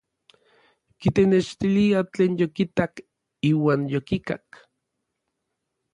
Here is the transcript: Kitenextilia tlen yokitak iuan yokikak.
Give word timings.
Kitenextilia 1.05 1.99
tlen 2.13 2.31
yokitak 2.41 2.93
iuan 3.51 3.81
yokikak. 3.93 4.47